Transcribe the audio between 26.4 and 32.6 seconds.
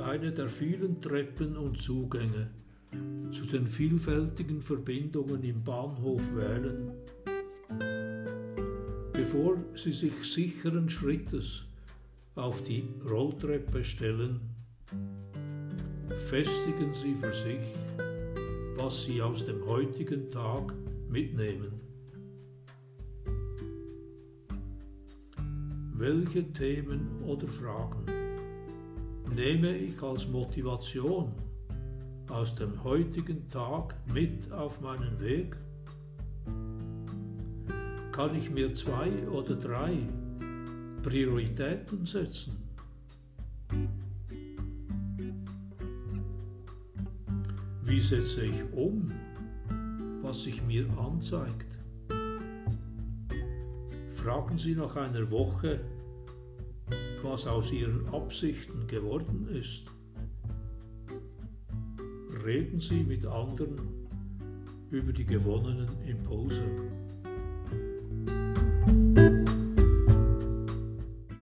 Themen oder Fragen nehme ich als Motivation aus